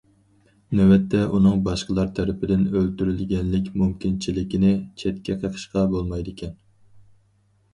نۆۋەتتە، 0.77 1.19
ئۇنىڭ 1.33 1.59
باشقىلار 1.67 2.09
تەرىپىدىن 2.19 2.63
ئۆلتۈرۈلگەنلىك 2.71 3.69
مۇمكىنچىلىكىنى 3.83 4.73
چەتكە 5.03 5.37
قېقىشقا 5.45 5.85
بولمايدىكەن. 5.93 6.57